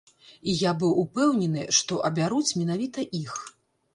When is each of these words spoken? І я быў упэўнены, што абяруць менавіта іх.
І 0.51 0.53
я 0.59 0.71
быў 0.83 0.93
упэўнены, 1.01 1.65
што 1.79 1.99
абяруць 2.09 2.57
менавіта 2.61 3.05
іх. 3.23 3.37